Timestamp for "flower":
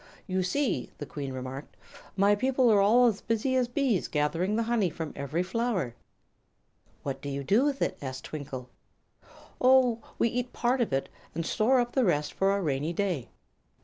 5.43-5.93